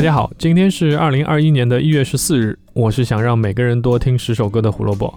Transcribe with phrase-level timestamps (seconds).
[0.00, 5.14] 大家好，今天是二零二一年的一月十四日，我是想让每个人多听十首歌的胡萝卜。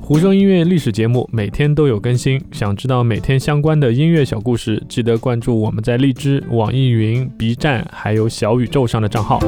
[0.00, 9.40] 胡说音乐历史节目每天都有更新，想知道每天相关的音乐小故事，记得关注我们在荔枝、网易云、B 站还有小宇宙上的账号。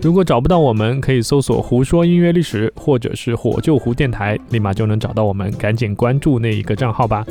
[0.00, 7.26] 如果找不到我们，可以搜索“胡说音乐历史”或者是“火救胡电台”，立马就能找到我们，赶紧关注那一个账号吧。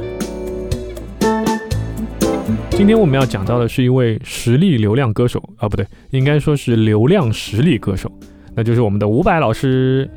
[2.70, 8.12] 今天我们要讲到的是一位实力流量歌手啊，不对，应该说是流量实力歌手，
[8.56, 10.10] 那就是我们的伍佰老师。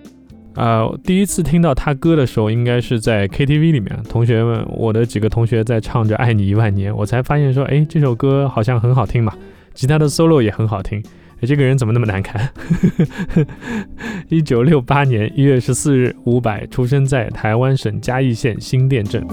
[0.55, 9.33] 啊，第一次听到他歌的时候，应该是在 KTV 里面，同学们，我的几个同学在唱着《爱你一万年》，我才发现说，哎，这首歌好像很好听嘛，
[9.75, 11.01] 吉他的 solo 也很好听，
[11.37, 12.51] 哎，这个人怎么那么难看？
[14.29, 19.25] 一九六八年一月十四日，伍佰出生 在台湾省嘉义县新店镇。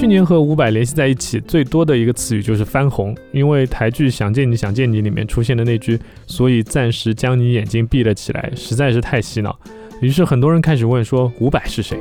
[0.00, 9.54] 去年和伍佰联系在一起最多的一个词语就是翻红，因为台剧《想见你想见你》里面出现的那句“所以暂时将你眼睛闭了起来”实在是太洗脑，
[10.00, 11.98] 于是很多人开始问说伍佰是谁。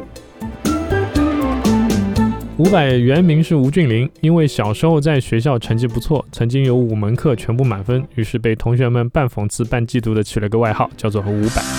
[2.56, 11.78] 伍佰原名是吴俊霖，因为小时候在学校成绩不错，曾经有五门课全部满分，于是被同学们半讽刺半嫉妒的取了个外号，叫做伍佰。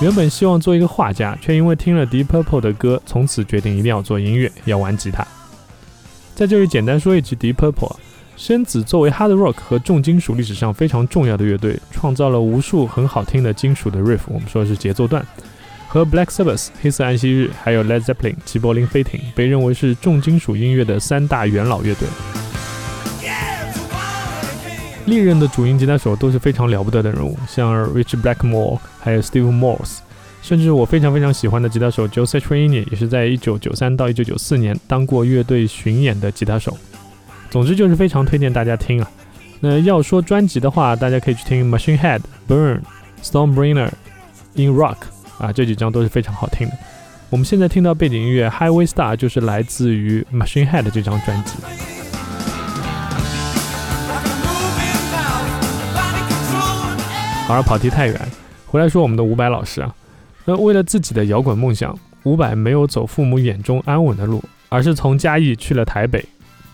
[0.00, 5.26] 原本希望做一个画家，却因为听了 Deep Purple 的歌，从此决定一定要做音乐，要玩吉他。
[6.34, 7.96] 在这里简单说一句，Deep Purple，
[8.34, 15.22] 深紫作为 Hard Rock 和重金属历史上非常重要的乐队，创造了无数很好听的金属的 riff，我们说的是节奏段。
[15.86, 22.08] 和 Black Sabbath 黑色安息日，还有 Led Zeppelin 齐柏林飞艇，被认为是重金属音乐的三大元老乐队。
[25.06, 29.98] 历任的主音吉他手都是非常了不得的人物，像 Rich Blackmore，还有 Steve Morse，
[30.42, 36.76] 甚至我非常非常喜欢的吉他手 Joe Satriani 也是在1993到1994年当过乐队巡演的吉他手。
[37.50, 39.10] 总之就是非常推荐大家听啊。
[39.58, 42.80] 那要说专辑的话，大家可以去听 Machine Head、Burn、
[43.22, 43.90] Stormbringer、
[44.54, 44.96] In Rock
[45.38, 46.74] 啊，这几张都是非常好听的。
[47.28, 51.54] 我们现在听到背景音乐 Highway Star 就是来自于 Machine Head 这张专辑。
[57.50, 58.16] 反而跑题太远，
[58.64, 59.92] 回来说我们的伍佰老师啊，
[60.44, 66.24] 那为了自己的摇滚梦想，伍佰没有走父母眼中安稳的路，而是从嘉义去了台北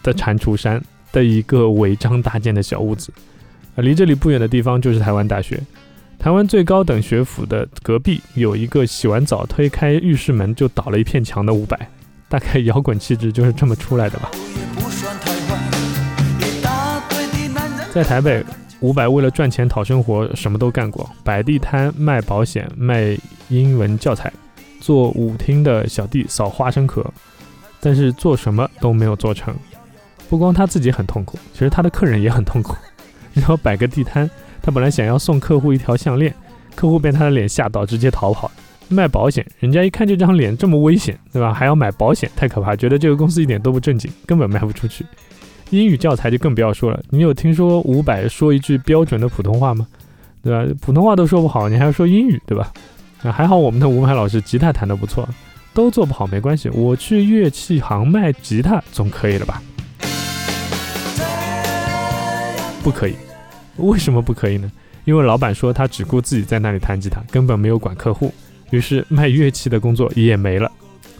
[0.02, 0.78] 的蟾蜍山
[1.12, 3.10] 的一个违章搭建的小屋子，
[3.74, 5.58] 啊，离这里不远的地方就是台湾大学，
[6.18, 11.78] 台湾最高等学府的隔壁有一个洗完澡推开浴室门就倒了一片墙的伍佰，
[12.28, 14.30] 大概摇滚气质就是这么出来的吧，
[17.94, 18.44] 在台北。
[18.80, 23.16] 伍佰为了赚钱讨生活，什么都干过：摆地摊、卖保险、卖
[23.48, 24.32] 英文教材、
[24.80, 27.04] 做舞厅的小弟、扫花生壳，
[27.80, 29.54] 但是做什么都没有做成。
[30.28, 32.74] 不光他自己很痛苦，其实他的客人也很痛苦。
[33.32, 34.28] 然后摆个地摊，
[34.60, 36.34] 他本来想要送客户一条项链，
[36.74, 38.50] 客户被他的脸吓到，直接逃跑。
[38.88, 41.52] 卖保险，人家一看这张脸这么危险，对吧？
[41.52, 45.04] 还要买保险，太可怕，觉得这个公司一点都不正经，根本卖不出去。
[45.70, 47.02] 英语教材就更不要说了。
[47.10, 49.86] 你有听说伍佰说一句标准的普通话吗？
[50.42, 50.74] 对吧？
[50.80, 52.72] 普通话都说不好，你还要说英语，对吧？
[53.22, 55.28] 啊，还好我们的伍佰老师吉他弹得不错，
[55.74, 59.60] 都做不好没关系，我去乐器行卖吉他总可以了吧？
[62.84, 63.14] 不可以，
[63.78, 64.70] 为什么不可以呢？
[65.04, 68.32] 因为老板说他只顾自己在那里弹吉他，根本没有管客户，
[68.70, 70.70] 于是卖乐器的工作也没了。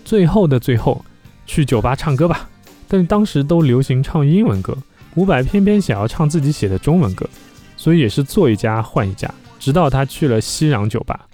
[0.05, 1.05] 最后的最后，
[1.47, 2.49] 去酒吧唱歌吧。
[2.89, 4.77] 但当时都流行唱英文歌，
[5.15, 7.29] 伍佰偏偏想要唱自己写的中文歌，
[7.77, 11.27] 所以也是做一家换一家，直到他去了西壤酒吧，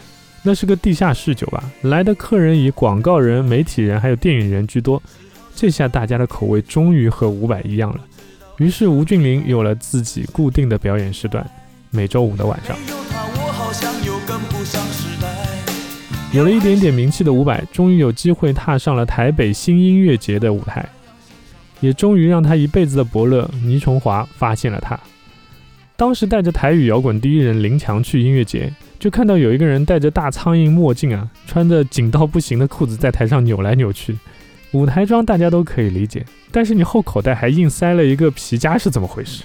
[0.43, 5.03] 那是个地下室酒吧，来的客人以广告人、媒体人还有电影人居多，
[5.55, 8.01] 这下大家的口味终于和伍佰一样了，
[8.59, 11.45] 于是吴俊霖有了自己固定的表演时段，
[11.91, 12.77] 每周五的晚上。
[16.33, 20.89] 有了一点点名气的伍佰，终于有机会踏上了台北新音乐节的舞台。
[21.83, 24.99] 也终于让他一辈子的伯乐倪崇华发现了他。
[25.95, 34.17] 当时带着台语摇滚第一人林强去音乐节，就看到有一个人戴着大苍蝇墨镜啊，穿着紧到不行的裤子在台上扭来扭去。
[34.73, 39.43] 舞台装大家都可以理解，但是你后口袋还硬塞了一个皮夹是怎么回事？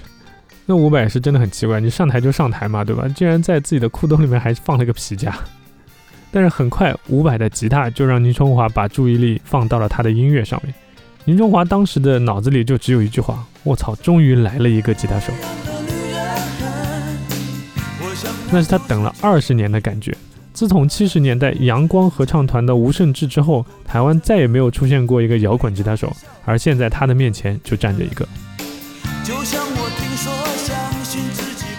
[0.65, 3.07] 那伍佰是真的很奇怪，你上台就上台嘛，对吧？
[3.09, 5.33] 竟然在自己的裤兜里面还放了个皮夹。
[6.31, 10.73] 但是很快，伍佰的吉他就让倪崇华把注意力放到了他的音乐上面。
[11.27, 15.33] 林中华当时的脑子里就只有一句话：“我操，终于来了一个吉他手。”
[18.50, 20.15] 那是他等了二十年的感觉，
[20.53, 26.15] 自从七十年代阳光合唱团的吴胜志之后，台湾再也没有出现过一个摇滚吉他手，
[26.45, 28.25] 而现在他的面前就站着一个。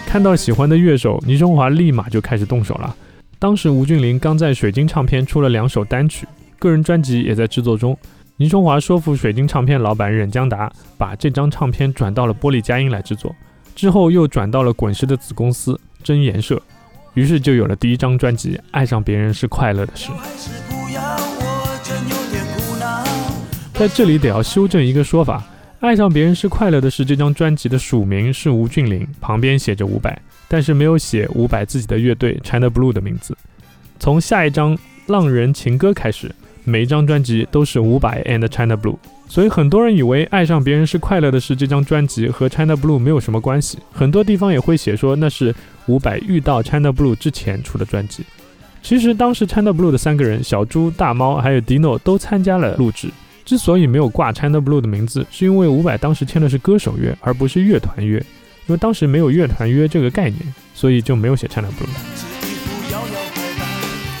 [0.05, 2.95] 看到喜欢的乐手，倪中华立马就开始动手了。
[3.39, 6.27] 当时吴俊霖刚在水晶唱片出了两首单曲，
[6.59, 7.97] 个人专辑也在制作中。
[8.39, 13.35] 倪中华说服水晶唱片老板任江达，把这张唱片转到了玻璃佳音来制作，
[13.75, 16.61] 之后又转到了滚石的子公司真颜社。
[17.15, 20.09] 于是就有了第一张专辑《爱上别人是快乐的事》。
[23.73, 25.39] 在这里得要修正一个说法，
[25.81, 33.37] 《爱上别人是快乐的事》这张专辑的署名是吴俊霖，旁边写着伍佰，但是没有写伍佰自己的乐队 China Blue 的名字。
[33.99, 34.77] 从下一张
[35.07, 36.33] 《浪人情歌》开始，
[36.63, 38.97] 每一张专辑都是伍佰 and China Blue。
[39.27, 43.77] 所以很多人以为爱上别人是快乐的事，这张专辑和 China Blue 没有什么关系。
[43.91, 45.53] 很多地方也会写说那是
[45.87, 48.23] 伍佰遇到 China Blue 之前出的专辑。
[48.81, 53.09] 其实当时 China Blue 的三个人小猪、大猫还有 Dino 都参加了录制。
[53.45, 58.17] 之所以没有挂 China Blue 的名字，是因为伍佰当时签的是歌手约，而不是乐团约。
[58.67, 60.41] 因为当时没有乐团约这个概念，
[60.75, 62.28] 所以就没有写 China Blue。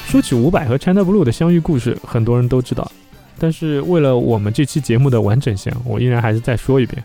[0.09, 2.91] 说起伍佰和 China Blue 的相遇故事，很多人都知道。
[3.37, 7.03] 但是为了我们这期节目的完整性，我依然还是再说一遍：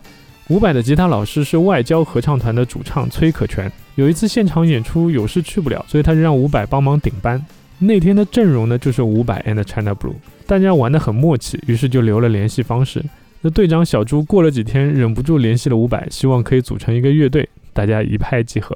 [0.48, 3.70] 伍佰的吉他老师是外交合唱团的主唱崔可全。
[3.96, 7.44] 有一次现场演出有事去不了，所以他就让伍佰帮忙顶班。
[7.78, 10.14] 那天的阵容呢，就是伍佰 and China Blue，
[10.46, 13.04] 大家玩得很默契，于是就留了联系方式。
[13.42, 18.74] 那队长小朱过了几天，忍不住联系了伍佰，希望可以组成一个乐队，大家一拍即合。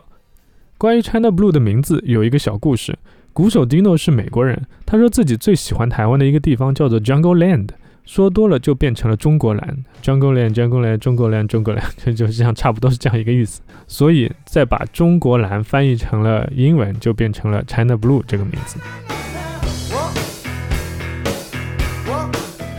[0.76, 2.94] 关于 China Blue 的名字有一个小故事。
[3.32, 7.68] 鼓手 Dino 是美国人，他说自己最喜欢台湾的一个地方叫做 Jungle Land，
[8.04, 9.84] 说多了就变成了中国蓝。
[10.02, 13.60] Jungle Land，Jungle Land，中国蓝，中国蓝，这就是这样，差不多是这样一个意思。
[13.86, 18.80] 所以再把中国蓝翻译成了英文，就变成了 China Blue 这个名字。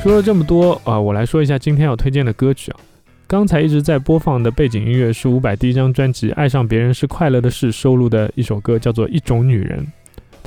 [0.03, 2.79] 说了这么多啊，我来说一下今天要推荐的歌曲啊。
[3.27, 9.79] 刚才一直在播放的背景音乐是伍佰第一张专辑《爱上别人是快乐的事》收录的一首歌，叫做《一种女人》。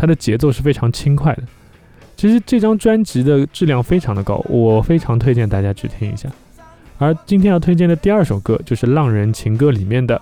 [0.03, 1.45] 它的节奏是非常轻快的，
[2.17, 6.29] 其实这张专辑的质量非常的高，我非常推荐大家去听一下。
[6.99, 10.21] 而今天要推荐的第二首歌就是《浪人情歌》里面的，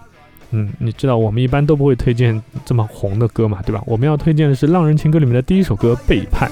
[0.50, 3.82] 嗯，你知道我们一般都不会推荐这么红的歌嘛，对吧？
[3.87, 6.50] 我们要推荐的是《浪人情歌》里面的第一首歌《背叛》，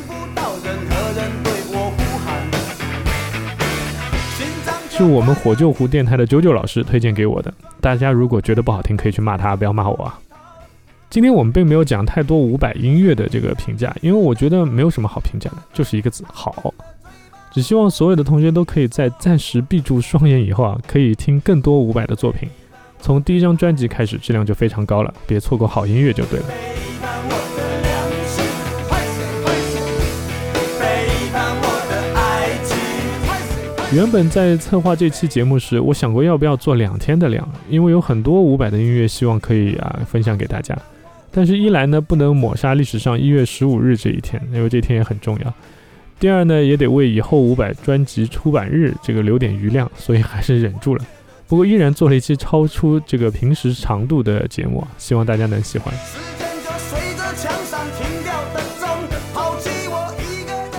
[4.88, 7.52] 是我们火救湖电台的九九老师推荐给我的。
[7.78, 10.18] 大家如果觉得不好听，可以去骂他，不要骂我啊。
[11.10, 16.74] 今天我们并没有讲太多伍佰音乐的这个评价，因为我觉得没有什么好评价的，就是一个字好。
[17.50, 22.46] 只希望所有的同学都可以在暂时闭住双眼以后啊，可以听更多伍佰的作品。
[23.00, 26.46] 从第一张专辑开始，质量就非常高了，别错过好音乐就对了。
[33.94, 40.78] 原本在策划这期节目时，我想过要不要做两天的量，因为有很多伍佰的音乐，希望可以啊分享给大家。
[41.30, 45.52] 但是，一来呢，不能抹杀历史上一月十五日这一天，因为这天也很重要；
[46.18, 51.04] 第二呢，也得为以后五百专辑出版日这个留点余量，所以还是忍住了。
[51.46, 55.94] 不过，依然做了一期超出这个平时长度的节目，希望大家能喜欢。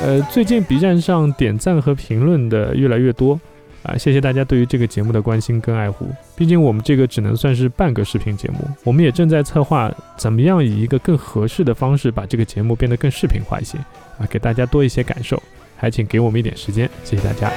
[0.01, 3.39] 呃，最近 B 站上点赞和评论的越来越多。
[3.83, 6.07] 啊，谢谢大家对于这个节目的关心跟爱护。
[6.35, 13.77] 毕竟我们这个只能算是半个视频节目，我们也正在策划怎么样以一个更合适的方式把这个节目变得更视频化一些
[14.19, 15.41] 啊，给大家多一些感受。
[15.81, 17.49] 还请给我们一点时间，谢谢大家。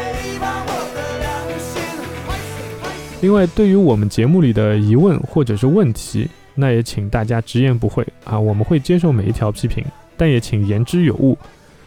[3.21, 9.85] 另外，对于我们节目里的疑问或者是问题，那也请大家直言不讳啊，我们会接受每一条批评，
[10.17, 11.37] 但也请言之有物。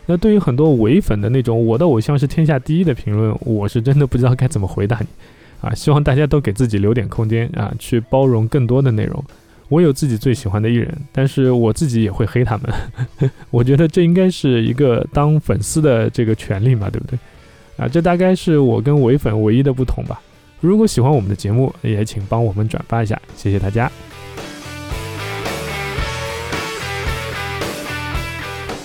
[0.08, 5.08] 那对于很多伪粉的那种“我的偶像是天下第一”的评论，我是真的不知道该怎么回答你
[5.62, 5.74] 啊！
[5.74, 9.24] 希望大家都给自己留点空间啊，去包容更多的内容。
[9.68, 13.32] 我有自己最喜欢的艺人，但是我自己也会黑他们。
[13.50, 17.18] 我觉得这应该是一个当粉丝的这个权利嘛，对不对？
[17.78, 20.22] 啊，这大概是我跟伪粉唯一的不同吧。
[20.62, 23.92] 如果喜欢我们的节目，也请帮我们转发一下，谢谢大家。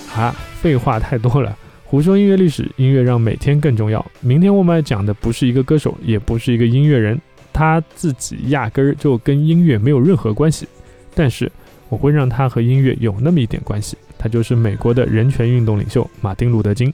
[0.07, 0.50] 好。
[0.61, 4.05] 废话太多了，胡说音乐历史，音乐让每天更重要。
[4.19, 7.19] 明天我们要讲的不是一个歌手，也不是一个音乐人，
[7.51, 10.67] 他自己压根儿就跟音乐没有任何关系。
[11.15, 11.51] 但是
[11.89, 16.93] 我会让他和音乐有那么一点关系，他就是美国的人权运动领袖马丁·路德·金。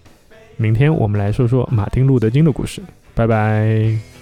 [0.55, 2.81] 明天我们来说说马丁·路德·金的故事。
[3.13, 4.16] 拜拜。